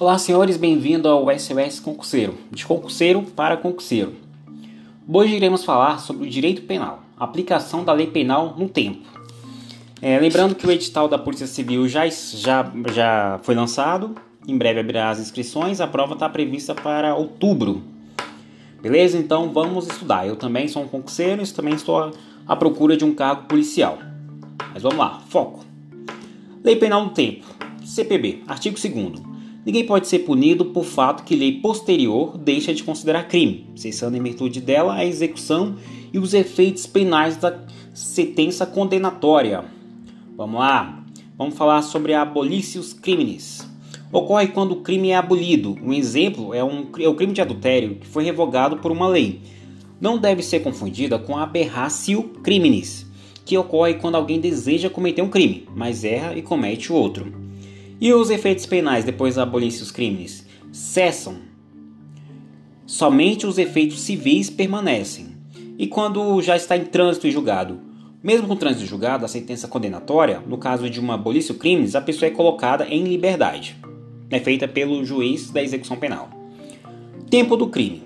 Olá, 0.00 0.16
senhores, 0.16 0.56
bem-vindo 0.56 1.08
ao 1.08 1.26
SOS 1.36 1.80
Concurseiro, 1.80 2.38
de 2.52 2.64
concurseiro 2.64 3.20
para 3.34 3.56
concurseiro. 3.56 4.14
Hoje 5.12 5.34
iremos 5.34 5.64
falar 5.64 5.98
sobre 5.98 6.24
o 6.24 6.30
direito 6.30 6.62
penal, 6.62 7.02
aplicação 7.18 7.82
da 7.82 7.92
lei 7.92 8.06
penal 8.06 8.54
no 8.56 8.68
tempo. 8.68 9.04
É, 10.00 10.16
lembrando 10.20 10.54
que 10.54 10.64
o 10.64 10.70
edital 10.70 11.08
da 11.08 11.18
Polícia 11.18 11.48
Civil 11.48 11.88
já, 11.88 12.08
já, 12.08 12.72
já 12.94 13.40
foi 13.42 13.56
lançado, 13.56 14.14
em 14.46 14.56
breve 14.56 14.78
abrirá 14.78 15.10
as 15.10 15.18
inscrições, 15.18 15.80
a 15.80 15.86
prova 15.88 16.12
está 16.12 16.28
prevista 16.28 16.76
para 16.76 17.16
outubro. 17.16 17.82
Beleza? 18.80 19.18
Então 19.18 19.52
vamos 19.52 19.88
estudar. 19.88 20.24
Eu 20.24 20.36
também 20.36 20.68
sou 20.68 20.84
um 20.84 20.88
concurseiro 20.88 21.42
e 21.42 21.46
também 21.48 21.74
estou 21.74 22.12
à 22.46 22.54
procura 22.54 22.96
de 22.96 23.04
um 23.04 23.12
cargo 23.12 23.48
policial. 23.48 23.98
Mas 24.72 24.80
vamos 24.80 24.98
lá, 24.98 25.24
foco. 25.28 25.64
Lei 26.62 26.76
Penal 26.76 27.02
no 27.02 27.10
Tempo, 27.10 27.44
CPB, 27.84 28.44
artigo 28.46 28.78
2 28.80 29.27
Ninguém 29.68 29.84
pode 29.84 30.08
ser 30.08 30.20
punido 30.20 30.64
por 30.64 30.82
fato 30.82 31.24
que 31.24 31.36
lei 31.36 31.60
posterior 31.60 32.38
deixa 32.38 32.72
de 32.72 32.82
considerar 32.82 33.28
crime, 33.28 33.66
cessando 33.76 34.16
em 34.16 34.22
virtude 34.22 34.62
dela 34.62 34.94
a 34.94 35.04
execução 35.04 35.76
e 36.10 36.18
os 36.18 36.32
efeitos 36.32 36.86
penais 36.86 37.36
da 37.36 37.66
sentença 37.92 38.64
condenatória. 38.64 39.66
Vamos 40.34 40.58
lá, 40.58 41.04
vamos 41.36 41.54
falar 41.54 41.82
sobre 41.82 42.14
a 42.14 42.22
abolicius 42.22 42.94
criminis. 42.94 43.68
Ocorre 44.10 44.46
quando 44.46 44.72
o 44.72 44.80
crime 44.80 45.10
é 45.10 45.16
abolido. 45.16 45.76
Um 45.82 45.92
exemplo 45.92 46.54
é, 46.54 46.64
um, 46.64 46.86
é 46.98 47.06
o 47.06 47.14
crime 47.14 47.34
de 47.34 47.42
adultério 47.42 47.96
que 47.96 48.06
foi 48.06 48.24
revogado 48.24 48.78
por 48.78 48.90
uma 48.90 49.06
lei. 49.06 49.42
Não 50.00 50.16
deve 50.16 50.42
ser 50.42 50.60
confundida 50.60 51.18
com 51.18 51.36
a 51.36 51.42
aberratio 51.42 52.22
criminis, 52.42 53.04
que 53.44 53.58
ocorre 53.58 53.92
quando 53.96 54.14
alguém 54.14 54.40
deseja 54.40 54.88
cometer 54.88 55.20
um 55.20 55.28
crime, 55.28 55.68
mas 55.76 56.04
erra 56.04 56.34
e 56.34 56.40
comete 56.40 56.90
outro. 56.90 57.47
E 58.00 58.12
os 58.12 58.30
efeitos 58.30 58.64
penais 58.64 59.04
depois 59.04 59.34
da 59.34 59.42
abolição 59.42 59.80
dos 59.80 59.90
crimes? 59.90 60.46
Cessam. 60.70 61.36
Somente 62.86 63.44
os 63.44 63.58
efeitos 63.58 64.00
civis 64.00 64.48
permanecem. 64.48 65.36
E 65.76 65.86
quando 65.86 66.40
já 66.40 66.56
está 66.56 66.76
em 66.76 66.84
trânsito 66.84 67.26
e 67.26 67.32
julgado? 67.32 67.80
Mesmo 68.22 68.46
com 68.46 68.54
trânsito 68.54 68.84
e 68.84 68.88
julgado, 68.88 69.24
a 69.24 69.28
sentença 69.28 69.66
condenatória, 69.66 70.40
no 70.46 70.58
caso 70.58 70.88
de 70.88 71.00
uma 71.00 71.14
abolição 71.14 71.56
crimes, 71.56 71.96
a 71.96 72.00
pessoa 72.00 72.28
é 72.28 72.32
colocada 72.32 72.86
em 72.86 73.02
liberdade. 73.02 73.76
É 74.30 74.38
feita 74.38 74.68
pelo 74.68 75.04
juiz 75.04 75.50
da 75.50 75.62
execução 75.62 75.96
penal. 75.96 76.28
Tempo 77.28 77.56
do 77.56 77.68
crime. 77.68 78.02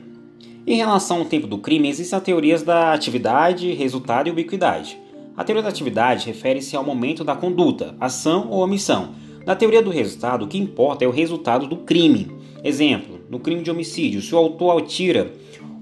Em 0.67 0.77
relação 0.77 1.19
ao 1.19 1.25
tempo 1.27 1.47
do 1.47 1.59
crime, 1.59 1.89
existem 1.89 2.17
as 2.17 2.23
teorias 2.23 2.63
da 2.63 2.95
atividade, 2.95 3.73
resultado 3.73 4.29
e 4.29 4.31
ubiquidade. 4.31 4.99
A 5.37 5.45
teoria 5.45 5.63
da 5.63 5.69
atividade 5.69 6.27
refere-se 6.27 6.77
ao 6.77 6.85
momento 6.85 7.25
da 7.25 7.35
conduta, 7.35 7.95
ação 7.99 8.49
ou 8.51 8.63
omissão, 8.63 9.15
na 9.45 9.57
teoria 9.57 9.83
do 9.83 9.91
resultado, 9.91 10.45
o 10.45 10.49
que 10.49 10.59
importa 10.59 11.05
é 11.05 11.09
o 11.09 11.13
resultado 11.13 11.67
do 11.67 11.79
crime. 11.79 12.31
Exemplo: 12.63 13.21
no 13.29 13.41
crime 13.41 13.63
de 13.63 13.71
homicídio, 13.71 14.23
se 14.23 14.35
o 14.35 14.39
autor 14.39 14.79
atira, 14.79 15.33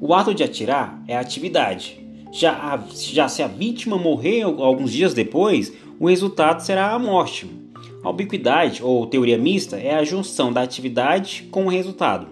o 0.00 0.14
ato 0.14 0.34
de 0.34 0.42
atirar 0.42 1.02
é 1.06 1.16
a 1.16 1.20
atividade. 1.20 2.00
Já, 2.32 2.52
a, 2.52 2.80
já 2.88 3.28
se 3.28 3.42
a 3.42 3.48
vítima 3.48 3.98
morrer 3.98 4.42
alguns 4.42 4.92
dias 4.92 5.12
depois, 5.12 5.72
o 5.98 6.08
resultado 6.08 6.60
será 6.60 6.92
a 6.92 6.98
morte. 6.98 7.46
A 8.02 8.08
ubiquidade, 8.08 8.82
ou 8.82 9.06
teoria 9.06 9.36
mista, 9.36 9.76
é 9.76 9.94
a 9.94 10.04
junção 10.04 10.50
da 10.50 10.62
atividade 10.62 11.46
com 11.50 11.66
o 11.66 11.68
resultado. 11.68 12.28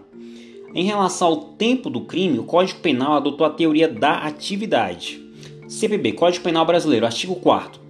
Em 0.75 0.85
relação 0.85 1.29
ao 1.29 1.37
tempo 1.37 1.91
do 1.91 2.03
crime, 2.03 2.39
o 2.39 2.45
Código 2.45 2.81
Penal 2.81 3.15
adotou 3.15 3.47
a 3.47 3.51
teoria 3.51 3.89
da 3.89 4.19
atividade. 4.19 5.21
CPB, 5.67 6.13
Código 6.13 6.45
Penal 6.45 6.65
Brasileiro, 6.65 7.05
artigo 7.05 7.35
4 7.35 7.88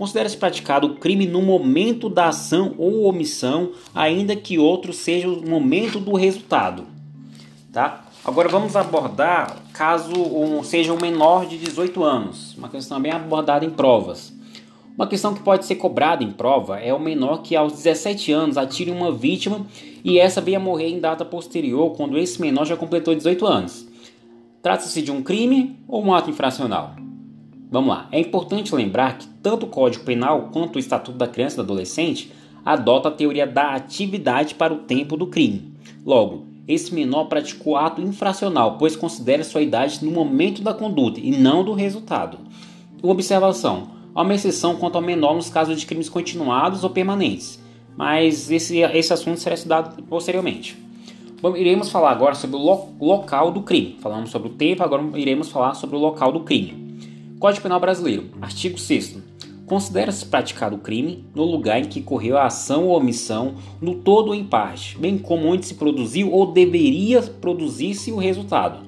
Considera-se 0.00 0.38
praticado 0.38 0.86
o 0.86 0.94
crime 0.94 1.26
no 1.26 1.42
momento 1.42 2.08
da 2.08 2.28
ação 2.28 2.74
ou 2.78 3.02
omissão, 3.02 3.72
ainda 3.94 4.34
que 4.34 4.58
outro 4.58 4.94
seja 4.94 5.28
o 5.28 5.46
momento 5.46 6.00
do 6.00 6.14
resultado. 6.14 6.86
Tá? 7.70 8.06
Agora 8.24 8.48
vamos 8.48 8.76
abordar 8.76 9.58
caso 9.74 10.14
um, 10.14 10.64
seja 10.64 10.90
um 10.94 10.98
menor 10.98 11.44
de 11.44 11.58
18 11.58 12.02
anos, 12.02 12.56
uma 12.56 12.70
questão 12.70 12.98
bem 12.98 13.12
abordada 13.12 13.62
em 13.62 13.68
provas. 13.68 14.32
Uma 14.96 15.06
questão 15.06 15.34
que 15.34 15.42
pode 15.42 15.66
ser 15.66 15.74
cobrada 15.74 16.24
em 16.24 16.30
prova 16.30 16.80
é 16.80 16.94
o 16.94 16.98
menor 16.98 17.42
que 17.42 17.54
aos 17.54 17.74
17 17.74 18.32
anos 18.32 18.56
atire 18.56 18.90
uma 18.90 19.12
vítima 19.12 19.66
e 20.02 20.18
essa 20.18 20.40
venha 20.40 20.58
morrer 20.58 20.88
em 20.88 20.98
data 20.98 21.26
posterior, 21.26 21.90
quando 21.94 22.16
esse 22.16 22.40
menor 22.40 22.64
já 22.64 22.74
completou 22.74 23.14
18 23.14 23.46
anos. 23.46 23.86
Trata-se 24.62 25.02
de 25.02 25.12
um 25.12 25.22
crime 25.22 25.78
ou 25.86 26.02
um 26.02 26.14
ato 26.14 26.30
infracional? 26.30 26.94
Vamos 27.70 27.90
lá. 27.90 28.08
É 28.10 28.18
importante 28.18 28.74
lembrar 28.74 29.16
que 29.16 29.28
tanto 29.42 29.66
o 29.66 29.68
Código 29.68 30.04
Penal 30.04 30.50
quanto 30.52 30.76
o 30.76 30.78
Estatuto 30.78 31.16
da 31.16 31.28
Criança 31.28 31.54
e 31.54 31.56
do 31.58 31.62
Adolescente 31.62 32.32
adota 32.64 33.08
a 33.08 33.12
teoria 33.12 33.46
da 33.46 33.74
atividade 33.74 34.56
para 34.56 34.74
o 34.74 34.78
tempo 34.78 35.16
do 35.16 35.28
crime. 35.28 35.72
Logo, 36.04 36.46
esse 36.66 36.92
menor 36.92 37.24
praticou 37.24 37.76
ato 37.76 38.00
infracional, 38.00 38.76
pois 38.76 38.96
considera 38.96 39.44
sua 39.44 39.62
idade 39.62 40.04
no 40.04 40.10
momento 40.10 40.62
da 40.62 40.74
conduta 40.74 41.20
e 41.20 41.30
não 41.30 41.64
do 41.64 41.72
resultado. 41.72 42.38
Observação: 43.02 43.88
há 44.14 44.22
uma 44.22 44.34
exceção 44.34 44.76
quanto 44.76 44.96
ao 44.96 45.02
menor 45.02 45.34
nos 45.34 45.48
casos 45.48 45.78
de 45.78 45.86
crimes 45.86 46.08
continuados 46.08 46.82
ou 46.82 46.90
permanentes, 46.90 47.60
mas 47.96 48.50
esse, 48.50 48.78
esse 48.78 49.12
assunto 49.12 49.38
será 49.38 49.54
estudado 49.54 50.02
posteriormente. 50.02 50.76
Bom, 51.40 51.56
iremos 51.56 51.88
falar 51.88 52.10
agora 52.10 52.34
sobre 52.34 52.56
o 52.56 52.58
lo 52.58 52.88
local 53.00 53.50
do 53.50 53.62
crime. 53.62 53.96
Falamos 54.00 54.30
sobre 54.30 54.48
o 54.48 54.52
tempo, 54.52 54.82
agora 54.82 55.02
iremos 55.14 55.48
falar 55.48 55.74
sobre 55.74 55.96
o 55.96 55.98
local 55.98 56.32
do 56.32 56.40
crime. 56.40 56.89
Código 57.40 57.62
Penal 57.62 57.80
Brasileiro, 57.80 58.26
artigo 58.42 58.78
6 58.78 59.16
Considera-se 59.64 60.26
praticado 60.26 60.76
o 60.76 60.78
crime 60.78 61.24
no 61.34 61.42
lugar 61.42 61.80
em 61.80 61.86
que 61.86 62.00
ocorreu 62.00 62.36
a 62.36 62.44
ação 62.44 62.86
ou 62.86 62.98
omissão, 62.98 63.54
no 63.80 63.94
todo 63.94 64.28
ou 64.28 64.34
em 64.34 64.44
parte, 64.44 64.98
bem 64.98 65.16
como 65.16 65.48
onde 65.48 65.64
se 65.64 65.74
produziu 65.74 66.30
ou 66.30 66.52
deveria 66.52 67.22
produzir-se 67.22 68.12
o 68.12 68.18
resultado. 68.18 68.80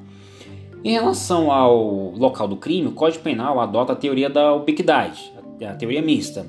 Em 0.84 0.92
relação 0.92 1.50
ao 1.50 2.10
local 2.10 2.46
do 2.46 2.56
crime, 2.56 2.88
o 2.88 2.92
Código 2.92 3.24
Penal 3.24 3.58
adota 3.58 3.94
a 3.94 3.96
teoria 3.96 4.28
da 4.28 4.52
ubiquidade, 4.52 5.32
a 5.66 5.72
teoria 5.72 6.02
mista. 6.02 6.46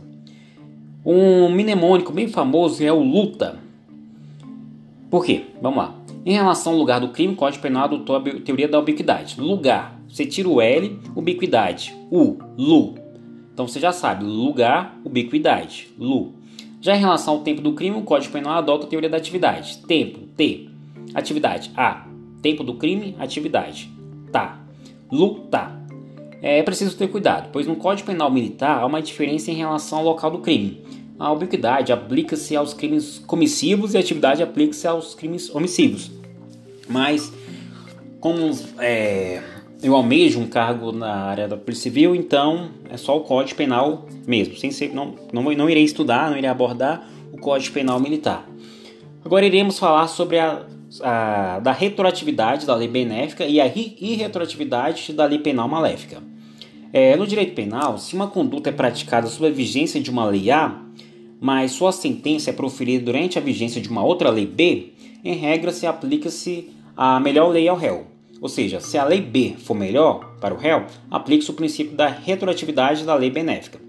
Um 1.06 1.48
mnemônico 1.48 2.12
bem 2.12 2.28
famoso 2.28 2.84
é 2.84 2.92
o 2.92 3.02
luta. 3.02 3.60
Por 5.10 5.24
quê? 5.24 5.46
Vamos 5.62 5.78
lá. 5.78 5.96
Em 6.26 6.34
relação 6.34 6.74
ao 6.74 6.80
lugar 6.80 7.00
do 7.00 7.10
crime, 7.10 7.34
o 7.34 7.38
Código 7.38 7.64
Penal 7.64 7.86
adotou 7.86 8.18
a 8.18 8.22
teoria 8.22 8.68
da 8.68 8.80
ubiquidade. 8.80 9.40
Lugar, 9.40 10.03
você 10.14 10.28
tira 10.28 10.48
o 10.48 10.62
L, 10.62 11.00
ubiquidade. 11.16 11.92
U, 12.12 12.38
lu. 12.56 12.94
Então 13.52 13.68
você 13.68 13.80
já 13.80 13.92
sabe, 13.92 14.24
lugar, 14.24 15.02
ubiquidade, 15.04 15.88
lu. 15.98 16.36
Já 16.80 16.96
em 16.96 17.00
relação 17.00 17.34
ao 17.34 17.40
tempo 17.42 17.62
do 17.62 17.74
crime, 17.74 17.98
o 17.98 18.04
Código 18.04 18.32
Penal 18.32 18.54
adota 18.54 18.86
a 18.86 18.88
teoria 18.88 19.10
da 19.10 19.18
atividade. 19.18 19.80
Tempo, 19.88 20.20
T. 20.38 20.70
Atividade, 21.16 21.72
A. 21.76 22.06
Tempo 22.44 22.64
do 22.64 22.76
crime, 22.76 23.16
atividade. 23.18 23.90
Tá. 24.32 24.60
Lutar. 25.12 25.84
É 26.44 26.62
preciso 26.62 26.96
ter 26.96 27.08
cuidado, 27.08 27.50
pois 27.52 27.66
no 27.66 27.76
Código 27.76 28.06
Penal 28.06 28.30
Militar 28.30 28.82
há 28.82 28.86
uma 28.86 29.02
diferença 29.02 29.50
em 29.50 29.56
relação 29.56 29.98
ao 29.98 30.06
local 30.06 30.30
do 30.30 30.40
crime. 30.40 30.84
A 31.18 31.32
ubiquidade 31.32 31.92
aplica-se 31.92 32.56
aos 32.56 32.72
crimes 32.72 33.18
comissivos 33.26 33.96
e 33.96 33.98
a 33.98 34.00
atividade 34.00 34.44
aplica-se 34.44 34.86
aos 34.86 35.16
crimes 35.16 35.50
omissivos. 35.56 36.12
Mas, 36.88 37.34
como 38.20 38.52
é, 38.78 39.42
eu 39.84 39.96
almejo 39.96 40.40
um 40.40 40.48
cargo 40.48 40.94
na 40.94 41.14
área 41.14 41.46
da 41.46 41.58
Polícia 41.58 41.84
Civil, 41.84 42.16
então 42.16 42.70
é 42.90 42.96
só 42.96 43.18
o 43.18 43.22
Código 43.22 43.58
Penal 43.58 44.08
mesmo. 44.26 44.56
Sem 44.56 44.72
ser, 44.72 44.94
não, 44.94 45.16
não, 45.34 45.44
não 45.44 45.70
irei 45.70 45.84
estudar, 45.84 46.32
não 46.32 46.38
irei 46.38 46.50
abordar 46.50 47.06
o 47.34 47.38
Código 47.38 47.74
Penal 47.74 48.00
Militar. 48.00 48.48
Agora 49.26 49.46
iremos 49.46 49.78
falar 49.78 50.08
sobre 50.08 50.40
a, 50.40 50.66
a 51.02 51.60
da 51.60 51.74
retroatividade 51.74 52.66
da 52.66 52.74
lei 52.74 52.88
benéfica 52.88 53.46
e 53.46 53.60
a 53.60 53.68
irretroatividade 53.68 55.12
da 55.12 55.26
lei 55.26 55.40
penal 55.40 55.68
maléfica. 55.68 56.24
É, 56.94 57.18
no 57.18 57.28
direito 57.28 57.54
penal, 57.54 57.98
se 57.98 58.16
uma 58.16 58.28
conduta 58.28 58.70
é 58.70 58.74
praticada 58.74 59.28
sob 59.28 59.48
a 59.48 59.52
vigência 59.52 60.00
de 60.00 60.10
uma 60.10 60.26
lei 60.26 60.50
A, 60.50 60.82
mas 61.42 61.72
sua 61.74 61.92
sentença 61.92 62.52
é 62.52 62.54
proferida 62.54 63.04
durante 63.04 63.38
a 63.38 63.42
vigência 63.42 63.82
de 63.82 63.90
uma 63.90 64.04
outra 64.04 64.30
lei 64.30 64.46
B, 64.46 64.94
em 65.26 65.36
regra 65.36 65.74
se 65.74 65.86
aplica-se 65.86 66.70
a 66.96 67.20
melhor 67.20 67.50
lei 67.50 67.68
ao 67.68 67.76
réu. 67.76 68.13
Ou 68.44 68.50
seja, 68.50 68.82
se 68.82 68.98
a 68.98 69.06
lei 69.06 69.22
B 69.22 69.56
for 69.58 69.74
melhor 69.74 70.36
para 70.42 70.54
o 70.54 70.58
réu, 70.58 70.84
aplica-se 71.10 71.50
o 71.50 71.54
princípio 71.54 71.96
da 71.96 72.08
retroatividade 72.08 73.06
da 73.06 73.16
lei 73.16 73.30
benéfica. 73.30 73.80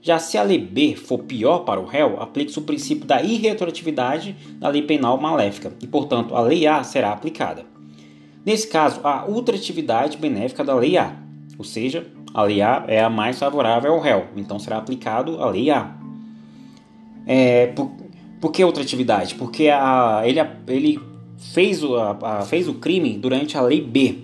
Já 0.00 0.20
se 0.20 0.38
a 0.38 0.44
lei 0.44 0.56
B 0.56 0.94
for 0.94 1.18
pior 1.18 1.64
para 1.64 1.80
o 1.80 1.84
réu, 1.84 2.22
aplica-se 2.22 2.56
o 2.56 2.62
princípio 2.62 3.04
da 3.04 3.20
irretroatividade 3.20 4.36
da 4.60 4.68
lei 4.68 4.82
penal 4.82 5.20
maléfica 5.20 5.72
e, 5.82 5.86
portanto, 5.88 6.36
a 6.36 6.40
lei 6.42 6.64
A 6.64 6.84
será 6.84 7.10
aplicada. 7.10 7.66
Nesse 8.46 8.68
caso, 8.68 9.00
a 9.02 9.26
ultratividade 9.26 10.16
benéfica 10.16 10.62
da 10.62 10.76
lei 10.76 10.96
A, 10.96 11.16
ou 11.58 11.64
seja, 11.64 12.06
a 12.32 12.44
lei 12.44 12.62
A 12.62 12.84
é 12.86 13.02
a 13.02 13.10
mais 13.10 13.36
favorável 13.40 13.94
ao 13.94 14.00
réu, 14.00 14.26
então 14.36 14.60
será 14.60 14.78
aplicado 14.78 15.42
a 15.42 15.50
lei 15.50 15.72
A. 15.72 15.92
É, 17.26 17.66
por, 17.74 17.90
por 18.40 18.52
que 18.52 18.62
ultratividade? 18.62 19.34
Porque 19.34 19.68
a, 19.68 20.22
ele, 20.24 20.38
ele 20.68 21.13
fez 21.38 21.82
o, 21.82 21.96
a, 21.96 22.18
a, 22.22 22.42
fez 22.42 22.68
o 22.68 22.74
crime 22.74 23.16
durante 23.16 23.56
a 23.56 23.60
lei 23.60 23.80
B, 23.80 24.18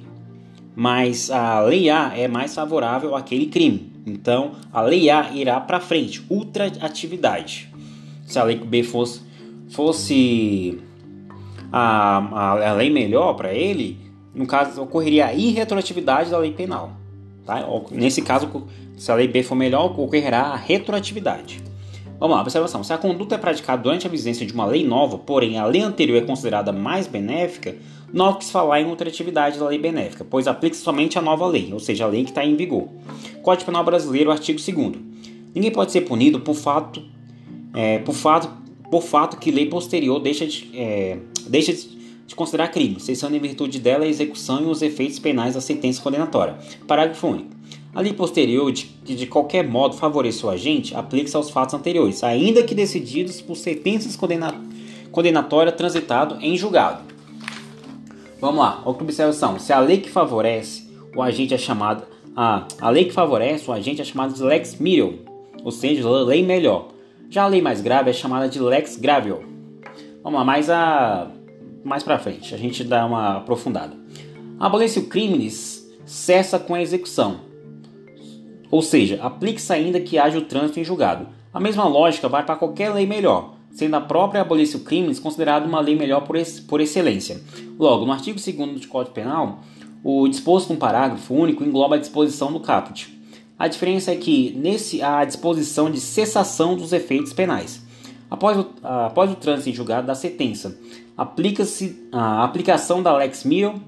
mas 0.75 1.31
a 1.31 1.61
lei 1.61 1.91
A 1.91 2.13
é 2.17 2.29
mais 2.29 2.55
favorável 2.55 3.15
àquele 3.15 3.47
crime. 3.47 3.93
Então 4.07 4.53
a 4.73 4.81
lei 4.81 5.11
A 5.11 5.33
irá 5.33 5.61
para 5.61 5.81
frente, 5.81 6.25
ultra 6.31 6.67
atividade. 6.67 7.69
Se 8.27 8.39
a 8.39 8.45
lei 8.45 8.57
B 8.57 8.83
fosse, 8.83 9.21
fosse 9.71 10.79
a, 11.73 12.19
a, 12.19 12.71
a 12.71 12.73
lei 12.75 12.91
melhor 12.91 13.35
para 13.35 13.53
ele, 13.53 13.99
no 14.35 14.47
caso, 14.47 14.81
ocorreria 14.83 15.27
a 15.27 15.35
irretroatividade 15.35 16.31
da 16.31 16.39
lei 16.39 16.53
penal. 16.53 16.93
Tá? 17.45 17.65
Nesse 17.91 18.23
caso, 18.23 18.67
se 18.97 19.11
a 19.11 19.15
lei 19.15 19.27
B 19.27 19.43
for 19.43 19.55
melhor, 19.55 19.87
ocorrerá 19.87 20.43
a 20.43 20.57
retroatividade. 20.57 21.61
Vamos 22.21 22.37
lá, 22.37 22.43
observação. 22.43 22.85
Se 22.85 22.93
a 22.93 22.99
conduta 22.99 23.37
é 23.37 23.39
praticada 23.39 23.83
durante 23.83 24.07
a 24.07 24.11
vigência 24.11 24.45
de 24.45 24.53
uma 24.53 24.67
lei 24.67 24.87
nova, 24.87 25.17
porém 25.17 25.57
a 25.57 25.65
lei 25.65 25.81
anterior 25.81 26.19
é 26.19 26.21
considerada 26.21 26.71
mais 26.71 27.07
benéfica, 27.07 27.75
não 28.13 28.35
quis 28.35 28.51
falar 28.51 28.83
em 28.83 28.85
ultratividade 28.85 29.59
da 29.59 29.67
lei 29.67 29.79
benéfica, 29.79 30.23
pois 30.23 30.47
aplica-se 30.47 30.83
somente 30.83 31.19
a 31.19 31.23
nova 31.23 31.47
lei, 31.47 31.73
ou 31.73 31.81
seja, 31.81 32.05
a 32.05 32.07
lei 32.07 32.23
que 32.25 32.31
está 32.31 32.45
em 32.45 32.55
vigor. 32.57 32.89
Código 33.43 33.65
Penal 33.65 33.83
Brasileiro, 33.83 34.31
artigo 34.31 34.61
2 34.61 34.97
Ninguém 35.55 35.71
pode 35.71 35.93
ser 35.93 36.03
punido 36.03 36.41
por 36.41 36.55
fato, 36.55 37.03
é, 37.73 38.01
por 38.01 38.15
fato, 38.15 38.51
por 38.91 39.03
fato 39.03 39.39
que 39.39 39.51
lei 39.51 39.65
posterior 39.65 40.21
deixa 40.21 40.47
de, 40.47 40.71
é, 40.75 41.17
deixa 41.49 41.73
de 41.73 42.35
considerar 42.35 42.69
crime, 42.69 43.01
cessando 43.01 43.35
em 43.35 43.41
virtude 43.41 43.79
dela 43.79 44.05
a 44.05 44.09
execução 44.09 44.61
e 44.61 44.67
os 44.67 44.83
efeitos 44.83 45.19
penais 45.19 45.55
da 45.55 45.61
sentença 45.63 46.03
condenatória. 46.03 46.59
Parágrafo 46.87 47.29
único. 47.29 47.60
A 47.93 48.01
lei 48.01 48.13
posterior, 48.13 48.71
de, 48.71 48.85
que 49.05 49.17
de 49.17 49.27
qualquer 49.27 49.67
modo 49.67 49.97
favoreceu 49.97 50.49
o 50.49 50.53
agente, 50.53 50.95
aplica-se 50.95 51.37
aos 51.37 51.51
fatos 51.51 51.75
anteriores, 51.75 52.23
ainda 52.23 52.63
que 52.63 52.73
decididos 52.75 53.41
por 53.41 53.57
sentenças 53.57 54.15
condena 54.15 54.55
condenatórias 55.11 55.75
transitado 55.75 56.39
em 56.41 56.57
julgado. 56.57 57.03
Vamos 58.41 58.61
lá, 58.61 58.81
observação. 58.85 59.59
Se 59.59 59.73
a 59.73 59.81
lei 59.81 59.99
que 59.99 60.09
favorece 60.09 60.89
o 61.17 61.21
agente 61.21 61.53
é 61.53 61.59
chamada. 61.59 62.09
A, 62.37 62.65
a 62.81 62.91
lei 62.91 63.07
que 63.07 63.13
favorece 63.13 63.69
o 63.69 63.73
agente 63.73 64.01
é 64.01 64.05
chamada 64.05 64.33
de 64.33 64.43
lex 64.43 64.79
mirior, 64.79 65.15
ou 65.65 65.73
seja, 65.73 66.09
lei 66.09 66.45
melhor. 66.45 66.89
Já 67.29 67.43
a 67.43 67.49
lei 67.49 67.61
mais 67.61 67.81
grave 67.81 68.11
é 68.11 68.13
chamada 68.13 68.49
de 68.49 68.61
lex 68.61 68.97
gravior. 68.97 69.43
Vamos 70.23 70.39
lá, 70.39 70.45
mais, 70.45 70.71
a, 70.71 71.29
mais 71.83 72.05
pra 72.05 72.21
frente, 72.21 72.55
a 72.55 72.59
gente 72.59 72.85
dá 72.85 73.05
uma 73.05 73.39
aprofundada. 73.39 73.97
Abolece 74.61 75.01
o 75.01 75.07
crimes 75.07 75.91
cessa 76.05 76.57
com 76.59 76.75
a 76.75 76.81
execução 76.81 77.50
ou 78.71 78.81
seja, 78.81 79.19
aplique-se 79.21 79.73
ainda 79.73 80.01
que 80.01 80.19
haja 80.19 80.39
o 80.39 80.43
trânsito 80.43 80.79
em 80.79 80.85
julgado. 80.85 81.27
A 81.53 81.59
mesma 81.59 81.85
lógica 81.85 82.29
vai 82.29 82.45
para 82.45 82.55
qualquer 82.55 82.95
lei 82.95 83.05
melhor, 83.07 83.55
sendo 83.73 83.97
a 83.97 84.01
própria 84.01 84.41
abolição 84.41 84.81
crimes 84.81 85.19
considerada 85.19 85.67
uma 85.67 85.81
lei 85.81 85.97
melhor 85.97 86.21
por, 86.21 86.37
ex 86.37 86.61
por 86.61 86.81
excelência. 86.81 87.41
Logo, 87.79 88.07
no 88.07 88.13
artigo 88.13 88.39
2 88.39 88.81
do 88.81 88.89
Código 88.89 89.15
Penal, 89.15 89.59
o 90.05 90.29
disposto 90.29 90.73
no 90.73 90.79
parágrafo 90.79 91.35
único 91.35 91.65
engloba 91.65 91.97
a 91.97 91.99
disposição 91.99 92.53
do 92.53 92.61
caput. 92.61 93.19
A 93.59 93.67
diferença 93.67 94.13
é 94.13 94.17
que 94.17 94.55
nesse 94.57 95.03
há 95.03 95.19
a 95.19 95.25
disposição 95.25 95.91
de 95.91 96.01
cessação 96.01 96.77
dos 96.77 96.93
efeitos 96.93 97.33
penais. 97.33 97.85
Após 98.31 98.57
o, 98.57 98.67
após 98.83 99.31
o 99.31 99.35
trânsito 99.35 99.71
em 99.71 99.75
julgado 99.75 100.07
da 100.07 100.15
sentença, 100.15 100.79
aplica-se 101.17 102.09
a 102.13 102.45
aplicação 102.45 103.03
da 103.03 103.15
Lex 103.17 103.43
Mio 103.43 103.83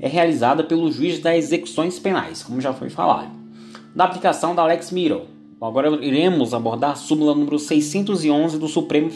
é 0.00 0.08
realizada 0.08 0.64
pelo 0.64 0.90
juiz 0.90 1.20
das 1.20 1.36
execuções 1.36 1.98
penais, 2.00 2.42
como 2.42 2.60
já 2.60 2.74
foi 2.74 2.90
falado 2.90 3.43
da 3.94 4.04
aplicação 4.04 4.54
da 4.54 4.64
Lex 4.64 4.90
Miro. 4.90 5.26
Agora 5.60 5.88
iremos 6.04 6.52
abordar 6.52 6.90
a 6.90 6.94
súmula 6.94 7.34
número 7.34 7.58
611 7.58 8.58
do 8.58 8.68
Supremo 8.68 9.10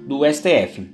do 0.00 0.20
STF. 0.24 0.88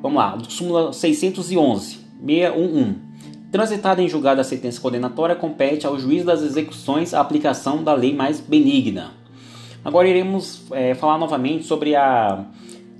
Vamos 0.00 0.18
lá, 0.18 0.38
súmula 0.48 0.92
611, 0.92 1.98
611. 2.24 3.10
Transitada 3.50 4.00
em 4.00 4.08
julgado 4.08 4.40
a 4.40 4.44
sentença 4.44 4.80
condenatória, 4.80 5.34
compete 5.34 5.84
ao 5.84 5.98
juiz 5.98 6.24
das 6.24 6.42
execuções 6.42 7.12
a 7.12 7.20
aplicação 7.20 7.82
da 7.82 7.92
lei 7.92 8.14
mais 8.14 8.38
benigna. 8.38 9.12
Agora 9.84 10.06
iremos 10.06 10.62
é, 10.70 10.94
falar 10.94 11.18
novamente 11.18 11.64
sobre 11.64 11.96
a 11.96 12.44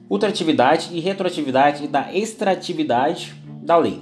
ultratividade 0.09 0.89
e 0.93 0.99
retroatividade 0.99 1.87
da 1.87 2.13
extratividade 2.13 3.35
da 3.63 3.77
lei. 3.77 4.01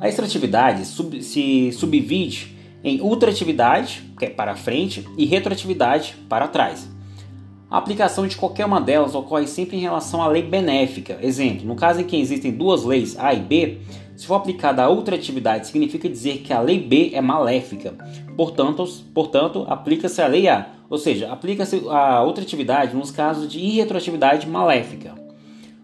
A 0.00 0.08
extratividade 0.08 0.86
sub, 0.86 1.22
se 1.22 1.70
subdivide 1.72 2.51
em 2.84 3.00
ultratividade, 3.00 4.02
que 4.18 4.26
é 4.26 4.30
para 4.30 4.56
frente, 4.56 5.06
e 5.16 5.24
retroatividade, 5.24 6.16
para 6.28 6.48
trás. 6.48 6.90
A 7.70 7.78
aplicação 7.78 8.26
de 8.26 8.36
qualquer 8.36 8.66
uma 8.66 8.80
delas 8.80 9.14
ocorre 9.14 9.46
sempre 9.46 9.78
em 9.78 9.80
relação 9.80 10.20
à 10.20 10.26
lei 10.26 10.42
benéfica. 10.42 11.18
Exemplo, 11.22 11.66
no 11.66 11.74
caso 11.74 12.02
em 12.02 12.04
que 12.04 12.20
existem 12.20 12.52
duas 12.52 12.84
leis 12.84 13.18
A 13.18 13.32
e 13.32 13.40
B, 13.40 13.78
se 14.14 14.26
for 14.26 14.34
aplicada 14.34 14.82
a 14.82 14.90
ultratividade, 14.90 15.68
significa 15.68 16.08
dizer 16.08 16.38
que 16.40 16.52
a 16.52 16.60
lei 16.60 16.78
B 16.78 17.12
é 17.14 17.20
maléfica. 17.22 17.94
Portanto, 18.36 18.86
portanto 19.14 19.64
aplica-se 19.68 20.20
a 20.20 20.26
lei 20.26 20.48
A, 20.48 20.66
ou 20.90 20.98
seja, 20.98 21.32
aplica-se 21.32 21.82
a 21.88 22.22
ultratividade 22.22 22.94
nos 22.94 23.10
casos 23.10 23.50
de 23.50 23.58
irretroatividade 23.58 24.46
maléfica. 24.46 25.21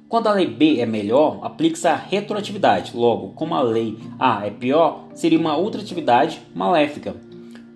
Quando 0.09 0.27
a 0.29 0.33
lei 0.33 0.47
B 0.47 0.81
é 0.81 0.87
melhor, 0.87 1.41
aplica-se 1.43 1.87
a 1.87 1.95
retroatividade. 1.95 2.97
Logo, 2.97 3.35
como 3.35 3.55
a 3.55 3.61
lei 3.61 3.99
A 4.19 4.47
é 4.47 4.51
pior, 4.51 5.05
seria 5.13 5.39
uma 5.39 5.59
ultratividade 5.59 6.41
maléfica. 6.55 7.15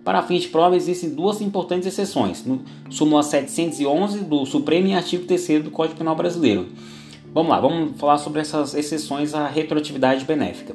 Para 0.03 0.23
fins 0.23 0.45
de 0.45 0.49
prova, 0.49 0.75
existem 0.75 1.11
duas 1.11 1.43
importantes 1.43 1.87
exceções, 1.87 2.43
no 2.47 2.63
súmula 2.89 3.23
711 3.23 4.21
do 4.21 4.47
Supremo 4.47 4.87
e 4.89 4.95
artigo 4.95 5.27
3 5.27 5.63
do 5.63 5.71
Código 5.71 5.99
Penal 5.99 6.17
Brasileiro. 6.17 6.69
Vamos 7.35 7.51
lá, 7.51 7.61
vamos 7.61 8.01
falar 8.01 8.17
sobre 8.17 8.41
essas 8.41 8.75
exceções 8.75 9.35
à 9.35 9.47
retroatividade 9.47 10.25
benéfica. 10.25 10.75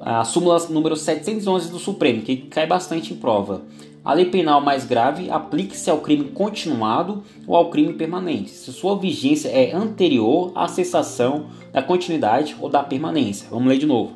A 0.00 0.24
súmula 0.24 0.56
número 0.68 0.94
711 0.94 1.68
do 1.68 1.80
Supremo, 1.80 2.22
que 2.22 2.36
cai 2.36 2.64
bastante 2.64 3.12
em 3.12 3.16
prova. 3.16 3.62
A 4.06 4.14
lei 4.14 4.26
penal 4.26 4.60
mais 4.60 4.84
grave 4.84 5.28
aplica-se 5.32 5.90
ao 5.90 5.98
crime 5.98 6.26
continuado 6.26 7.24
ou 7.44 7.56
ao 7.56 7.70
crime 7.70 7.92
permanente, 7.92 8.50
se 8.50 8.72
sua 8.72 8.96
vigência 8.96 9.48
é 9.48 9.74
anterior 9.74 10.52
à 10.54 10.68
cessação 10.68 11.46
da 11.72 11.82
continuidade 11.82 12.54
ou 12.60 12.68
da 12.68 12.84
permanência. 12.84 13.48
Vamos 13.50 13.66
ler 13.66 13.78
de 13.78 13.86
novo. 13.86 14.12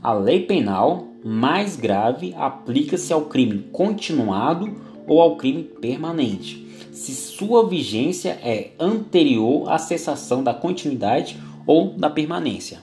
A 0.00 0.12
lei 0.12 0.42
penal 0.46 1.08
mais 1.24 1.74
grave 1.74 2.36
aplica-se 2.38 3.12
ao 3.12 3.22
crime 3.22 3.64
continuado 3.72 4.72
ou 5.08 5.20
ao 5.20 5.34
crime 5.34 5.64
permanente, 5.64 6.64
se 6.92 7.12
sua 7.12 7.68
vigência 7.68 8.38
é 8.44 8.70
anterior 8.78 9.68
à 9.68 9.76
cessação 9.76 10.40
da 10.44 10.54
continuidade 10.54 11.36
ou 11.66 11.94
da 11.94 12.08
permanência. 12.08 12.78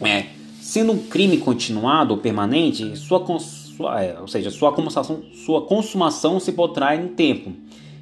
É, 0.00 0.26
sendo 0.60 0.90
um 0.90 0.98
crime 0.98 1.36
continuado 1.38 2.14
ou 2.14 2.20
permanente, 2.20 2.96
sua 2.96 3.20
é, 3.20 3.59
ou 4.20 4.28
seja, 4.28 4.50
sua 4.50 4.72
consumação, 4.72 5.22
sua 5.32 5.62
consumação 5.62 6.40
se 6.40 6.52
protrai 6.52 7.00
no 7.00 7.10
tempo. 7.10 7.52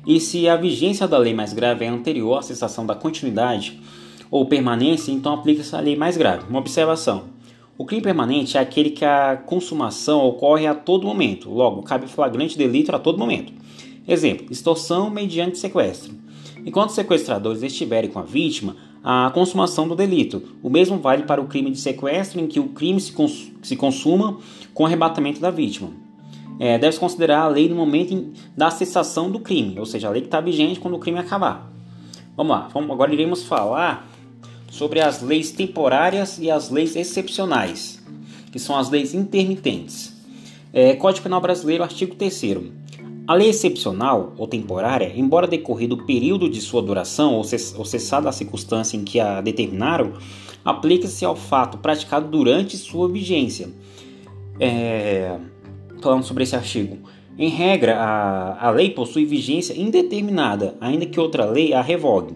E 0.06 0.18
se 0.20 0.48
a 0.48 0.56
vigência 0.56 1.06
da 1.06 1.18
lei 1.18 1.34
mais 1.34 1.52
grave 1.52 1.84
é 1.84 1.88
anterior 1.88 2.38
à 2.38 2.42
cessação 2.42 2.86
da 2.86 2.94
continuidade 2.94 3.78
ou 4.30 4.46
permanência, 4.46 5.12
então 5.12 5.34
aplica-se 5.34 5.74
a 5.76 5.80
lei 5.80 5.96
mais 5.96 6.16
grave. 6.16 6.48
Uma 6.48 6.60
observação: 6.60 7.24
o 7.76 7.84
crime 7.84 8.02
permanente 8.02 8.56
é 8.56 8.60
aquele 8.60 8.90
que 8.90 9.04
a 9.04 9.36
consumação 9.36 10.24
ocorre 10.24 10.66
a 10.66 10.74
todo 10.74 11.06
momento, 11.06 11.50
logo, 11.50 11.82
cabe 11.82 12.06
flagrante 12.06 12.56
delito 12.56 12.94
a 12.94 12.98
todo 12.98 13.18
momento. 13.18 13.52
Exemplo: 14.06 14.46
extorsão 14.50 15.10
mediante 15.10 15.58
sequestro. 15.58 16.14
Enquanto 16.64 16.88
os 16.90 16.94
sequestradores 16.94 17.62
estiverem 17.62 18.10
com 18.10 18.18
a 18.18 18.22
vítima, 18.22 18.76
a 19.02 19.30
consumação 19.32 19.86
do 19.86 19.94
delito. 19.94 20.42
O 20.62 20.68
mesmo 20.68 20.98
vale 20.98 21.22
para 21.22 21.40
o 21.40 21.46
crime 21.46 21.70
de 21.70 21.78
sequestro, 21.78 22.40
em 22.40 22.46
que 22.46 22.60
o 22.60 22.68
crime 22.68 23.00
se, 23.00 23.12
cons 23.12 23.52
se 23.62 23.76
consuma 23.76 24.38
com 24.74 24.86
arrebatamento 24.86 25.40
da 25.40 25.50
vítima. 25.50 25.90
É, 26.58 26.76
Deve-se 26.76 26.98
considerar 26.98 27.42
a 27.42 27.48
lei 27.48 27.68
no 27.68 27.76
momento 27.76 28.32
da 28.56 28.70
cessação 28.70 29.30
do 29.30 29.38
crime, 29.38 29.78
ou 29.78 29.86
seja, 29.86 30.08
a 30.08 30.10
lei 30.10 30.22
que 30.22 30.26
está 30.26 30.40
vigente 30.40 30.80
quando 30.80 30.94
o 30.94 30.98
crime 30.98 31.18
acabar. 31.18 31.70
Vamos 32.36 32.52
lá, 32.52 32.68
vamos, 32.72 32.90
agora 32.90 33.12
iremos 33.12 33.44
falar 33.44 34.08
sobre 34.70 35.00
as 35.00 35.22
leis 35.22 35.50
temporárias 35.50 36.38
e 36.38 36.50
as 36.50 36.70
leis 36.70 36.96
excepcionais, 36.96 38.02
que 38.50 38.58
são 38.58 38.76
as 38.76 38.90
leis 38.90 39.14
intermitentes. 39.14 40.16
É, 40.72 40.94
Código 40.94 41.22
Penal 41.22 41.40
Brasileiro, 41.40 41.82
artigo 41.82 42.14
3 42.14 42.34
a 43.28 43.34
lei 43.34 43.50
excepcional 43.50 44.32
ou 44.38 44.48
temporária, 44.48 45.12
embora 45.14 45.46
decorrido 45.46 45.96
o 45.96 46.06
período 46.06 46.48
de 46.48 46.62
sua 46.62 46.80
duração 46.80 47.34
ou 47.34 47.44
cessada 47.84 48.26
a 48.26 48.32
circunstância 48.32 48.96
em 48.96 49.04
que 49.04 49.20
a 49.20 49.42
determinaram, 49.42 50.14
aplica-se 50.64 51.26
ao 51.26 51.36
fato 51.36 51.76
praticado 51.76 52.26
durante 52.26 52.78
sua 52.78 53.06
vigência. 53.06 53.68
É, 54.58 55.36
falando 56.00 56.24
sobre 56.24 56.44
esse 56.44 56.56
artigo. 56.56 57.00
Em 57.36 57.50
regra, 57.50 57.98
a, 57.98 58.66
a 58.66 58.70
lei 58.70 58.88
possui 58.88 59.26
vigência 59.26 59.78
indeterminada, 59.78 60.78
ainda 60.80 61.04
que 61.04 61.20
outra 61.20 61.44
lei 61.44 61.74
a 61.74 61.82
revogue. 61.82 62.34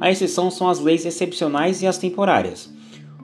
A 0.00 0.08
exceção 0.08 0.52
são 0.52 0.68
as 0.68 0.78
leis 0.78 1.04
excepcionais 1.04 1.82
e 1.82 1.86
as 1.88 1.98
temporárias. 1.98 2.72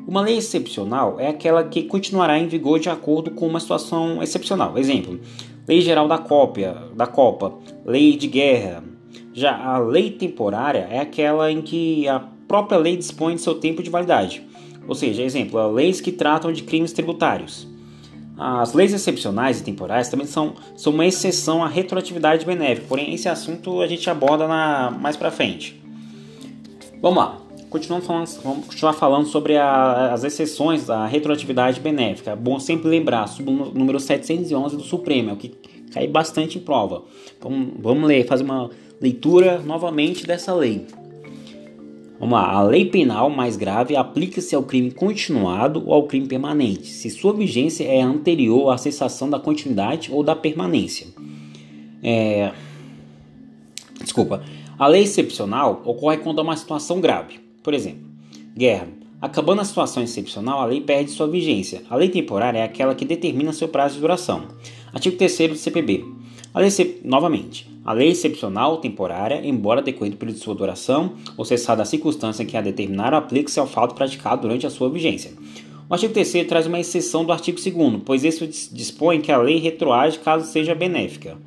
Uma 0.05 0.21
lei 0.21 0.37
excepcional 0.37 1.21
é 1.21 1.29
aquela 1.29 1.63
que 1.63 1.85
continuará 1.85 2.41
em 2.41 2.49
vigor 2.49 2.81
de 2.81 2.91
acordo 2.91 3.31
com 3.31 3.47
uma 3.47 3.61
situação 3.61 4.21
excepcional. 4.21 4.77
Exemplo: 4.77 5.21
Lei 5.67 5.81
Geral 5.81 6.07
da 6.07 6.19
Cópia, 6.19 6.77
da 6.95 7.07
Copa, 7.07 7.55
Lei 7.85 8.17
de 8.17 8.27
Guerra. 8.27 8.85
Já 9.33 9.57
a 9.57 9.79
lei 9.79 10.11
temporária 10.11 10.87
é 10.91 11.01
aquela 11.01 11.51
em 11.51 11.63
que 11.63 12.07
a 12.07 12.21
própria 12.47 12.79
lei 12.79 12.97
dispõe 12.97 13.35
de 13.35 13.41
seu 13.41 13.55
tempo 13.55 13.83
de 13.83 13.89
validade. 13.89 14.43
Ou 14.87 14.95
seja, 14.95 15.23
exemplo, 15.23 15.67
leis 15.73 16.01
que 16.01 16.13
tratam 16.13 16.53
de 16.53 16.63
crimes 16.63 16.93
tributários. 16.93 17.67
As 18.37 18.75
leis 18.75 18.93
excepcionais 18.93 19.61
e 19.61 19.65
temporais 19.65 20.09
também 20.09 20.27
são, 20.27 20.55
são 20.77 20.93
uma 20.93 21.07
exceção 21.07 21.63
à 21.63 21.69
retroatividade 21.69 22.45
benéfica, 22.45 22.87
porém 22.89 23.15
esse 23.15 23.29
assunto 23.29 23.81
a 23.81 23.87
gente 23.87 24.11
aborda 24.11 24.47
na, 24.47 24.91
mais 24.91 25.17
para 25.17 25.31
frente. 25.31 25.81
Vamos 27.01 27.19
lá. 27.19 27.44
Continuando 27.75 28.05
falando, 28.05 28.29
vamos 28.45 28.67
continuar 28.67 28.93
falando 28.93 29.27
sobre 29.27 29.57
a, 29.57 30.13
as 30.13 30.23
exceções 30.23 30.87
da 30.87 31.07
retroatividade 31.07 31.81
benéfica. 31.81 32.31
É 32.31 32.37
bom 32.37 32.61
sempre 32.61 32.89
lembrar, 32.89 33.27
sobre 33.27 33.53
o 33.53 33.73
número 33.75 33.99
711 33.99 34.77
do 34.77 34.83
Supremo, 34.85 35.31
é 35.31 35.33
o 35.33 35.37
que 35.37 35.49
cai 35.93 36.07
bastante 36.07 36.57
em 36.57 36.61
prova. 36.61 37.03
Então, 37.37 37.73
vamos 37.81 38.07
ler, 38.07 38.29
fazer 38.29 38.45
uma 38.45 38.71
leitura 39.01 39.59
novamente 39.59 40.25
dessa 40.25 40.55
lei. 40.55 40.87
Vamos 42.21 42.39
lá. 42.39 42.49
A 42.53 42.63
lei 42.63 42.85
penal 42.85 43.29
mais 43.29 43.57
grave 43.57 43.97
aplica-se 43.97 44.55
ao 44.55 44.63
crime 44.63 44.93
continuado 44.93 45.83
ou 45.85 45.95
ao 45.95 46.05
crime 46.05 46.29
permanente, 46.29 46.87
se 46.87 47.11
sua 47.11 47.33
vigência 47.33 47.83
é 47.83 48.01
anterior 48.01 48.71
à 48.71 48.79
cessação 48.79 49.29
da 49.29 49.41
continuidade 49.41 50.13
ou 50.13 50.23
da 50.23 50.37
permanência. 50.37 51.09
É... 52.05 52.53
Desculpa. 54.01 54.45
A 54.79 54.87
lei 54.87 55.03
excepcional 55.03 55.83
ocorre 55.85 56.19
quando 56.19 56.39
há 56.39 56.43
uma 56.43 56.57
situação 56.57 57.01
grave. 57.01 57.44
Por 57.65 57.73
exemplo, 57.73 58.05
guerra. 58.55 58.87
Acabando 59.23 59.63
a 59.63 59.65
situação 59.65 60.03
excepcional, 60.03 60.61
a 60.61 60.67
lei 60.67 60.83
perde 60.83 61.11
sua 61.11 61.27
vigência. 61.27 61.83
A 61.89 61.97
lei 61.97 62.11
temporária 62.11 62.59
é 62.59 62.63
aquela 62.63 62.95
que 62.95 63.07
determina 63.07 63.55
seu 63.55 63.69
prazo 63.69 63.95
de 63.95 64.03
duração. 64.03 64.49
Artigo 64.93 65.17
3 65.17 65.49
do 65.49 65.57
CPB. 65.57 66.05
A 66.53 66.61
lei, 66.61 67.01
novamente, 67.03 67.67
a 67.83 67.95
lei 67.95 68.11
excepcional 68.11 68.77
temporária, 68.77 69.41
embora 69.43 69.81
decorrido 69.81 70.19
período 70.19 70.37
de 70.37 70.43
sua 70.43 70.55
duração 70.55 71.15
ou 71.39 71.45
cessada 71.47 71.83
a 71.83 71.87
circunstância 71.87 72.45
que 72.45 72.55
a 72.55 72.61
determinar, 72.61 73.15
aplica-se 73.15 73.59
ao 73.59 73.67
fato 73.67 73.95
praticado 73.95 74.43
durante 74.43 74.67
a 74.67 74.71
sua 74.71 74.91
vigência. 74.91 75.33
O 75.89 75.95
artigo 75.95 76.13
3 76.13 76.47
traz 76.47 76.67
uma 76.67 76.79
exceção 76.79 77.25
do 77.25 77.33
artigo 77.33 77.59
2 77.59 78.03
pois 78.05 78.25
esse 78.25 78.47
dispõe 78.75 79.23
que 79.23 79.33
a 79.33 79.39
lei 79.39 79.57
retroage 79.57 80.19
caso 80.19 80.47
seja 80.53 80.75
benéfica. 80.75 81.39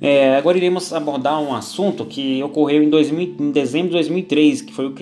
É, 0.00 0.36
agora 0.36 0.56
iremos 0.56 0.92
abordar 0.94 1.40
um 1.42 1.54
assunto 1.54 2.06
que 2.06 2.42
ocorreu 2.42 2.82
em, 2.82 2.88
2000, 2.88 3.36
em 3.38 3.50
dezembro 3.50 3.88
de 3.88 3.94
2003, 3.94 4.62
que 4.62 4.72
foi, 4.72 4.86
o, 4.86 4.94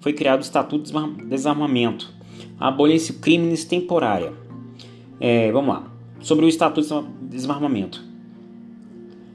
foi 0.00 0.12
criado 0.12 0.40
o 0.40 0.42
Estatuto 0.42 0.92
de 0.92 1.24
Desarmamento. 1.26 2.12
Abolice 2.58 3.12
crimes 3.14 3.64
temporária. 3.64 4.32
É, 5.20 5.52
vamos 5.52 5.74
lá. 5.74 5.84
Sobre 6.20 6.44
o 6.44 6.48
Estatuto 6.48 7.06
de 7.22 7.28
Desarmamento. 7.28 8.02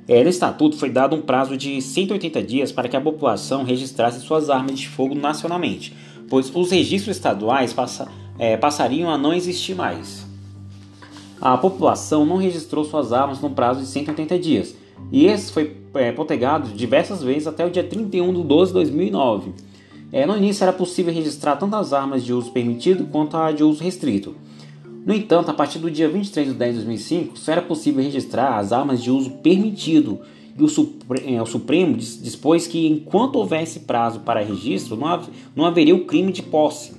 É, 0.07 0.21
no 0.21 0.29
Estatuto 0.29 0.77
foi 0.77 0.89
dado 0.89 1.15
um 1.15 1.21
prazo 1.21 1.55
de 1.55 1.81
180 1.81 2.43
dias 2.43 2.71
para 2.71 2.89
que 2.89 2.95
a 2.95 3.01
população 3.01 3.63
registrasse 3.63 4.19
suas 4.19 4.49
armas 4.49 4.77
de 4.77 4.87
fogo 4.87 5.15
nacionalmente, 5.15 5.95
pois 6.29 6.53
os 6.53 6.69
registros 6.69 7.15
estaduais 7.15 7.73
passa, 7.73 8.07
é, 8.37 8.55
passariam 8.55 9.09
a 9.09 9.17
não 9.17 9.33
existir 9.33 9.73
mais. 9.73 10.27
A 11.41 11.57
população 11.57 12.25
não 12.25 12.37
registrou 12.37 12.83
suas 12.85 13.11
armas 13.11 13.41
no 13.41 13.49
prazo 13.49 13.79
de 13.79 13.87
180 13.87 14.37
dias, 14.37 14.75
e 15.11 15.25
esse 15.25 15.51
foi 15.51 15.75
é, 15.93 16.11
potegado 16.11 16.69
diversas 16.69 17.21
vezes 17.21 17.47
até 17.47 17.65
o 17.65 17.69
dia 17.69 17.83
31 17.83 18.33
de 18.33 18.43
12 18.43 18.71
de 18.71 18.73
2009. 18.73 19.51
É, 20.11 20.25
no 20.25 20.37
início 20.37 20.63
era 20.63 20.73
possível 20.73 21.13
registrar 21.13 21.55
tanto 21.55 21.75
as 21.75 21.93
armas 21.93 22.23
de 22.23 22.33
uso 22.33 22.51
permitido 22.51 23.05
quanto 23.05 23.37
a 23.37 23.51
de 23.51 23.63
uso 23.63 23.83
restrito. 23.83 24.35
No 25.05 25.13
entanto, 25.13 25.51
a 25.51 25.53
partir 25.53 25.77
do 25.77 25.91
dia 25.91 26.09
23 26.09 26.47
de 26.47 26.53
10 26.53 26.71
de 26.71 26.79
2005, 26.81 27.37
só 27.37 27.51
era 27.51 27.61
possível 27.61 28.03
registrar 28.03 28.57
as 28.57 28.71
armas 28.71 29.03
de 29.03 29.11
uso 29.11 29.29
permitido 29.31 30.19
e 30.57 30.63
o, 30.63 30.69
Supre 30.69 31.35
é, 31.35 31.41
o 31.41 31.45
Supremo 31.45 31.97
dispôs 31.97 32.65
que, 32.65 32.87
enquanto 32.87 33.35
houvesse 33.35 33.81
prazo 33.81 34.21
para 34.21 34.39
registro, 34.39 34.97
não 35.55 35.65
haveria 35.65 35.93
o 35.93 36.05
crime 36.05 36.31
de 36.31 36.41
posse. 36.41 36.93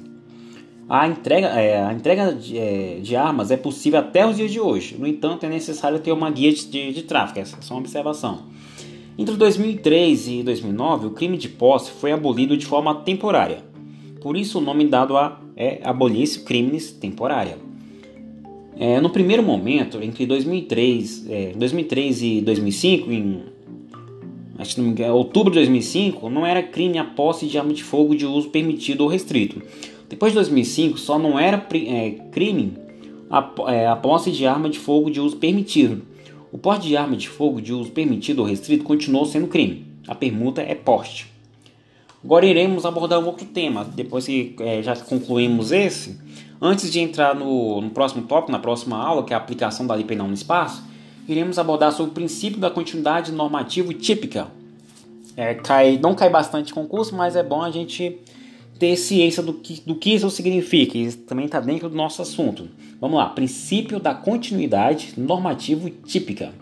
A 0.88 1.08
entrega, 1.08 1.48
é, 1.48 1.84
a 1.84 1.92
entrega 1.92 2.32
de, 2.32 2.56
é, 2.56 3.00
de, 3.02 3.16
armas 3.16 3.50
é 3.50 3.56
possível 3.56 3.98
até 3.98 4.24
os 4.26 4.36
dias 4.36 4.52
de 4.52 4.60
hoje. 4.60 4.96
No 4.96 5.06
entanto, 5.06 5.44
é 5.44 5.48
necessário 5.48 5.98
ter 5.98 6.12
uma 6.12 6.30
guia 6.30 6.52
de, 6.52 6.64
de, 6.66 6.92
de 6.92 7.02
tráfico. 7.02 7.40
Essa 7.40 7.56
é 7.58 7.62
só 7.62 7.74
uma 7.74 7.80
observação. 7.80 8.44
Entre 9.18 9.34
2003 9.34 10.28
e 10.28 10.42
2009, 10.44 11.06
o 11.06 11.10
crime 11.10 11.36
de 11.36 11.48
posse 11.48 11.90
foi 11.90 12.12
abolido 12.12 12.56
de 12.56 12.66
forma 12.66 12.94
temporária. 12.94 13.64
Por 14.20 14.36
isso, 14.36 14.58
o 14.58 14.60
nome 14.60 14.86
dado 14.86 15.16
a 15.16 15.40
é 15.56 15.80
abolir 15.82 16.44
crimes 16.44 16.92
temporária. 16.92 17.58
É, 18.78 19.00
no 19.00 19.08
primeiro 19.10 19.42
momento, 19.42 20.02
entre 20.02 20.26
2003, 20.26 21.26
é, 21.30 21.52
2003 21.56 22.22
e 22.22 22.40
2005, 22.42 23.10
em 23.10 23.42
acho 24.58 24.74
que 24.74 24.80
engano, 24.80 25.14
outubro 25.14 25.50
de 25.50 25.58
2005, 25.58 26.28
não 26.30 26.46
era 26.46 26.62
crime 26.62 26.98
a 26.98 27.04
posse 27.04 27.46
de 27.46 27.58
arma 27.58 27.72
de 27.72 27.82
fogo 27.82 28.14
de 28.14 28.26
uso 28.26 28.50
permitido 28.50 29.02
ou 29.02 29.08
restrito. 29.08 29.62
Depois 30.08 30.32
de 30.32 30.36
2005, 30.36 30.98
só 30.98 31.18
não 31.18 31.38
era 31.38 31.66
é, 31.74 32.10
crime 32.30 32.74
a, 33.30 33.50
é, 33.68 33.86
a 33.88 33.96
posse 33.96 34.30
de 34.30 34.46
arma 34.46 34.68
de 34.68 34.78
fogo 34.78 35.10
de 35.10 35.20
uso 35.20 35.36
permitido. 35.36 36.02
O 36.52 36.58
porte 36.58 36.86
de 36.86 36.96
arma 36.96 37.16
de 37.16 37.28
fogo 37.28 37.60
de 37.60 37.72
uso 37.72 37.90
permitido 37.90 38.38
ou 38.38 38.46
restrito 38.46 38.84
continuou 38.84 39.26
sendo 39.26 39.48
crime. 39.48 39.84
A 40.06 40.14
permuta 40.14 40.62
é 40.62 40.74
porte. 40.74 41.26
Agora 42.24 42.46
iremos 42.46 42.84
abordar 42.86 43.18
um 43.18 43.26
outro 43.26 43.46
tema. 43.46 43.84
Depois 43.84 44.26
que 44.26 44.54
é, 44.60 44.82
já 44.82 44.96
concluímos 44.96 45.72
esse, 45.72 46.18
antes 46.60 46.90
de 46.90 47.00
entrar 47.00 47.34
no, 47.34 47.80
no, 47.80 47.90
próximo 47.90 48.22
tópico, 48.22 48.52
na 48.52 48.58
próxima 48.58 48.96
aula, 48.96 49.24
que 49.24 49.32
é 49.32 49.36
a 49.36 49.38
aplicação 49.38 49.86
da 49.86 49.94
lei 49.94 50.04
penal 50.04 50.26
no 50.26 50.34
espaço, 50.34 50.82
iremos 51.28 51.58
abordar 51.58 51.92
sobre 51.92 52.12
o 52.12 52.14
princípio 52.14 52.58
da 52.58 52.70
continuidade 52.70 53.32
normativo 53.32 53.92
típica. 53.92 54.48
É, 55.36 55.54
cai, 55.54 55.98
não 56.02 56.14
cai 56.14 56.30
bastante 56.30 56.72
concurso, 56.72 57.14
mas 57.14 57.36
é 57.36 57.42
bom 57.42 57.62
a 57.62 57.70
gente 57.70 58.18
ter 58.78 58.96
ciência 58.96 59.42
do 59.42 59.52
que, 59.54 59.80
do 59.84 59.94
que 59.94 60.14
isso 60.14 60.28
significa, 60.30 60.96
isso 60.98 61.18
também 61.18 61.46
está 61.46 61.60
dentro 61.60 61.88
do 61.88 61.96
nosso 61.96 62.22
assunto. 62.22 62.68
Vamos 63.00 63.16
lá, 63.18 63.26
princípio 63.26 63.98
da 63.98 64.14
continuidade 64.14 65.14
normativo 65.16 65.90
típica. 65.90 66.52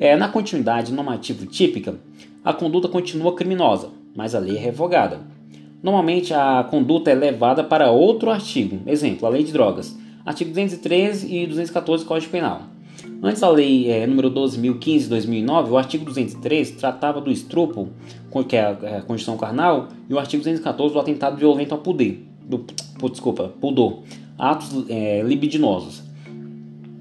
É, 0.00 0.16
na 0.16 0.28
continuidade 0.28 0.92
normativo 0.92 1.46
típica, 1.46 1.98
a 2.44 2.52
conduta 2.52 2.88
continua 2.88 3.34
criminosa, 3.34 3.90
mas 4.14 4.34
a 4.34 4.38
lei 4.38 4.56
é 4.56 4.60
revogada. 4.60 5.20
Normalmente 5.82 6.32
a 6.32 6.66
conduta 6.68 7.10
é 7.10 7.14
levada 7.14 7.62
para 7.62 7.90
outro 7.90 8.30
artigo, 8.30 8.80
exemplo, 8.86 9.26
a 9.26 9.30
lei 9.30 9.44
de 9.44 9.52
drogas, 9.52 9.96
artigo 10.24 10.50
213 10.50 11.34
e 11.34 11.46
214 11.46 12.04
do 12.04 12.08
Código 12.08 12.32
Penal. 12.32 12.73
Antes 13.26 13.40
da 13.40 13.48
lei 13.48 13.90
é, 13.90 14.06
número 14.06 14.30
12.015 14.30 14.98
de 14.98 15.08
2009, 15.08 15.70
o 15.70 15.78
artigo 15.78 16.04
203 16.04 16.72
tratava 16.72 17.22
do 17.22 17.30
estupro, 17.30 17.88
que 18.46 18.54
é 18.54 18.60
a, 18.60 18.78
é 18.82 18.96
a 18.98 19.00
condição 19.00 19.38
carnal, 19.38 19.88
e 20.10 20.12
o 20.12 20.18
artigo 20.18 20.42
214 20.42 20.92
do 20.92 21.00
atentado 21.00 21.38
violento 21.38 21.72
ao 21.72 21.78
poder, 21.78 22.22
do, 22.44 22.66
desculpa, 23.08 23.50
pudor, 23.58 24.02
atos 24.38 24.84
é, 24.90 25.22
libidinosos. 25.22 26.02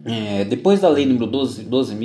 É, 0.05 0.45
depois 0.45 0.79
da 0.79 0.87
lei 0.87 1.05
número 1.05 1.27
12.000 1.27 1.65
12 1.65 1.95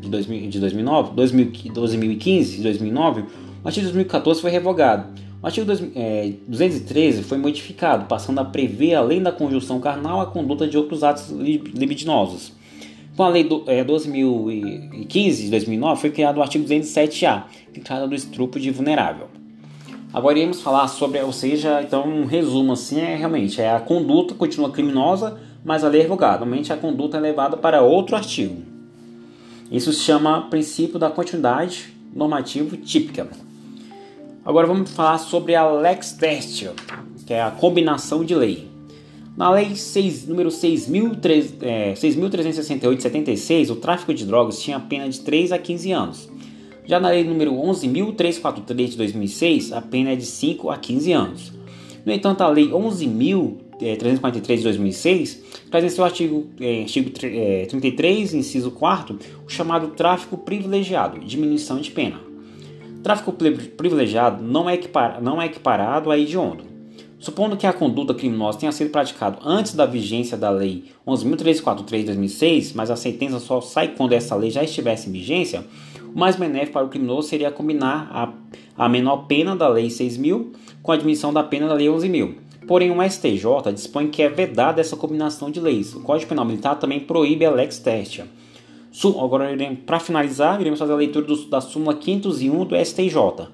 de, 0.00 0.08
2000, 0.08 0.48
de 0.50 0.60
2009, 0.60 1.10
12.015 1.16 2.44
de 2.44 2.62
2009, 2.62 3.22
o 3.22 3.66
artigo 3.66 3.86
2014 3.86 4.40
foi 4.40 4.52
revogado. 4.52 5.08
O 5.42 5.46
artigo 5.46 5.66
213 5.66 7.18
é, 7.18 7.22
foi 7.24 7.38
modificado, 7.38 8.04
passando 8.06 8.38
a 8.38 8.44
prever, 8.44 8.94
além 8.94 9.20
da 9.20 9.32
conjunção 9.32 9.80
carnal, 9.80 10.20
a 10.20 10.26
conduta 10.26 10.68
de 10.68 10.78
outros 10.78 11.02
atos 11.02 11.30
libidinosos. 11.30 12.52
Com 13.16 13.22
a 13.22 13.28
Lei 13.28 13.44
do, 13.44 13.62
é, 13.68 13.84
2015 13.84 15.44
de 15.44 15.50
2009 15.50 16.00
foi 16.00 16.10
criado 16.10 16.38
o 16.38 16.42
artigo 16.42 16.64
207A, 16.64 17.44
que 17.72 17.80
trata 17.80 18.08
do 18.08 18.14
estrupo 18.14 18.58
de 18.58 18.72
vulnerável. 18.72 19.28
Agora 20.12 20.36
iremos 20.36 20.60
falar 20.60 20.88
sobre, 20.88 21.20
ou 21.20 21.32
seja, 21.32 21.80
então 21.82 22.08
um 22.08 22.24
resumo 22.24 22.72
assim 22.72 23.00
é 23.00 23.14
realmente 23.14 23.60
é 23.60 23.72
a 23.72 23.80
conduta 23.80 24.34
continua 24.34 24.70
criminosa, 24.70 25.40
mas 25.64 25.84
a 25.84 25.88
lei 25.88 26.00
é 26.00 26.02
revogada. 26.02 26.38
Normalmente 26.38 26.72
a 26.72 26.76
conduta 26.76 27.16
é 27.16 27.20
levada 27.20 27.56
para 27.56 27.82
outro 27.82 28.16
artigo. 28.16 28.62
Isso 29.70 29.92
se 29.92 30.00
chama 30.00 30.48
princípio 30.50 30.98
da 30.98 31.10
continuidade 31.10 31.94
normativo 32.14 32.76
típica. 32.76 33.28
Agora 34.44 34.66
vamos 34.66 34.90
falar 34.90 35.18
sobre 35.18 35.54
a 35.54 35.68
lex 35.68 36.12
tertia, 36.12 36.72
que 37.26 37.32
é 37.32 37.42
a 37.42 37.50
combinação 37.50 38.24
de 38.24 38.34
lei. 38.34 38.73
Na 39.36 39.50
Lei 39.50 39.74
6, 39.74 40.28
número 40.28 40.48
6.368 40.48 42.94
de 42.94 43.02
76, 43.02 43.70
o 43.70 43.76
tráfico 43.76 44.14
de 44.14 44.24
drogas 44.24 44.60
tinha 44.60 44.78
pena 44.78 45.08
de 45.08 45.18
3 45.20 45.50
a 45.50 45.58
15 45.58 45.90
anos. 45.90 46.30
Já 46.84 47.00
na 47.00 47.08
Lei 47.08 47.24
número 47.24 47.52
11.343 47.52 48.90
de 48.90 48.96
2006, 48.96 49.72
a 49.72 49.82
pena 49.82 50.10
é 50.10 50.16
de 50.16 50.24
5 50.24 50.70
a 50.70 50.76
15 50.76 51.12
anos. 51.12 51.52
No 52.06 52.12
entanto, 52.12 52.42
a 52.42 52.48
Lei 52.48 52.68
11.343 52.68 54.56
de 54.56 54.62
2006 54.62 55.42
traz 55.68 55.84
em 55.84 55.88
seu 55.88 56.04
artigo, 56.04 56.46
é, 56.60 56.82
artigo 56.82 57.10
33, 57.10 58.34
é, 58.34 58.36
inciso 58.36 58.70
4, 58.70 59.18
o 59.44 59.50
chamado 59.50 59.88
tráfico 59.88 60.38
privilegiado, 60.38 61.18
diminuição 61.18 61.80
de 61.80 61.90
pena. 61.90 62.20
Tráfico 63.02 63.32
privilegiado 63.32 64.44
não 64.44 64.70
é, 64.70 64.78
não 65.20 65.42
é 65.42 65.46
equiparado 65.46 66.12
a 66.12 66.16
hediondo 66.16 66.73
Supondo 67.24 67.56
que 67.56 67.66
a 67.66 67.72
conduta 67.72 68.12
criminosa 68.12 68.58
tenha 68.58 68.70
sido 68.70 68.90
praticada 68.90 69.38
antes 69.42 69.74
da 69.74 69.86
vigência 69.86 70.36
da 70.36 70.50
Lei 70.50 70.84
11.343 71.06 72.00
de 72.00 72.04
2006, 72.04 72.74
mas 72.74 72.90
a 72.90 72.96
sentença 72.96 73.40
só 73.40 73.62
sai 73.62 73.88
quando 73.96 74.12
essa 74.12 74.36
lei 74.36 74.50
já 74.50 74.62
estivesse 74.62 75.08
em 75.08 75.12
vigência, 75.12 75.64
o 76.14 76.18
mais 76.18 76.36
benéfico 76.36 76.74
para 76.74 76.84
o 76.84 76.90
criminoso 76.90 77.26
seria 77.26 77.50
combinar 77.50 78.10
a, 78.12 78.84
a 78.84 78.90
menor 78.90 79.24
pena 79.26 79.56
da 79.56 79.66
Lei 79.68 79.86
6.000 79.86 80.48
com 80.82 80.92
a 80.92 80.96
admissão 80.96 81.32
da 81.32 81.42
pena 81.42 81.66
da 81.66 81.72
Lei 81.72 81.86
11.000. 81.86 82.34
Porém, 82.68 82.90
o 82.90 83.02
STJ 83.02 83.72
dispõe 83.72 84.08
que 84.08 84.22
é 84.22 84.28
vedada 84.28 84.82
essa 84.82 84.94
combinação 84.94 85.50
de 85.50 85.60
leis. 85.60 85.94
O 85.94 86.00
Código 86.00 86.28
Penal 86.28 86.44
Militar 86.44 86.78
também 86.78 87.00
proíbe 87.00 87.46
a 87.46 87.50
lex 87.50 87.78
tertia. 87.78 88.26
Agora, 89.18 89.48
para 89.86 89.98
finalizar, 89.98 90.60
iremos 90.60 90.78
fazer 90.78 90.92
a 90.92 90.96
leitura 90.96 91.24
do, 91.24 91.46
da 91.46 91.62
súmula 91.62 91.96
501 91.96 92.66
do 92.66 92.76
STJ. 92.76 93.48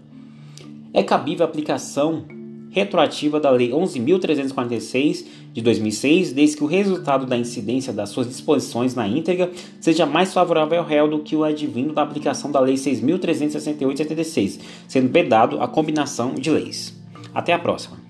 É 0.92 1.04
cabível 1.04 1.46
a 1.46 1.48
aplicação 1.48 2.39
retroativa 2.70 3.40
da 3.40 3.50
Lei 3.50 3.70
11.346 3.70 5.26
de 5.52 5.60
2006, 5.60 6.32
desde 6.32 6.56
que 6.56 6.64
o 6.64 6.66
resultado 6.66 7.26
da 7.26 7.36
incidência 7.36 7.92
das 7.92 8.10
suas 8.10 8.28
disposições 8.28 8.94
na 8.94 9.06
íntegra 9.06 9.50
seja 9.80 10.06
mais 10.06 10.32
favorável 10.32 10.78
ao 10.78 10.84
réu 10.84 11.08
do 11.08 11.20
que 11.20 11.36
o 11.36 11.44
advindo 11.44 11.92
da 11.92 12.02
aplicação 12.02 12.50
da 12.50 12.60
Lei 12.60 12.74
6.368 12.74 13.92
de 13.92 13.98
76, 13.98 14.60
sendo 14.88 15.12
vedado 15.12 15.60
a 15.60 15.68
combinação 15.68 16.34
de 16.34 16.50
leis. 16.50 16.98
Até 17.34 17.52
a 17.52 17.58
próxima! 17.58 18.09